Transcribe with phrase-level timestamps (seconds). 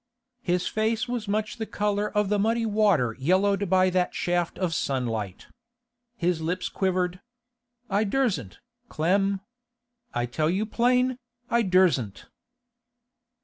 [0.41, 4.73] His face was much the colour of the muddy water yellowed by that shaft of
[4.73, 5.45] sunlight.
[6.17, 7.19] His lips quivered.
[7.87, 8.57] 'I dursn't,
[8.89, 9.41] Clem.
[10.11, 11.19] I tell you plain,
[11.51, 12.25] I dursn't.